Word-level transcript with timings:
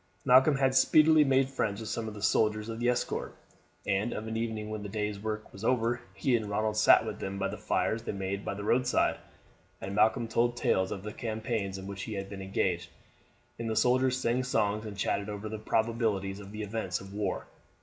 Malcolm 0.25 0.55
had 0.57 0.73
speedily 0.73 1.23
made 1.23 1.47
friends 1.47 1.79
with 1.79 1.87
some 1.87 2.07
of 2.07 2.15
the 2.15 2.23
soldiers 2.23 2.69
of 2.69 2.79
the 2.79 2.89
escort, 2.89 3.35
and 3.85 4.13
of 4.13 4.27
an 4.27 4.35
evening 4.35 4.71
when 4.71 4.81
the 4.81 4.89
day's 4.89 5.19
work 5.19 5.53
was 5.53 5.63
over 5.63 6.01
he 6.15 6.35
and 6.35 6.49
Ronald 6.49 6.75
sat 6.75 7.05
with 7.05 7.19
them 7.19 7.37
by 7.37 7.47
the 7.47 7.57
fires 7.59 8.01
they 8.01 8.11
made 8.11 8.43
by 8.43 8.55
the 8.55 8.63
roadside, 8.63 9.17
and 9.79 9.93
Malcolm 9.93 10.27
told 10.27 10.57
tales 10.57 10.89
of 10.91 11.03
the 11.03 11.13
campaigns 11.13 11.77
in 11.77 11.85
which 11.85 12.01
he 12.01 12.13
had 12.15 12.31
been 12.31 12.41
engaged, 12.41 12.89
and 13.59 13.69
the 13.69 13.75
soldiers 13.75 14.17
sang 14.17 14.43
songs 14.43 14.87
and 14.87 14.97
chatted 14.97 15.29
over 15.29 15.47
the 15.47 15.59
probabilities 15.59 16.39
of 16.39 16.51
the 16.51 16.63
events 16.63 16.99
of 16.99 17.11
the 17.11 17.17
war. 17.17 17.45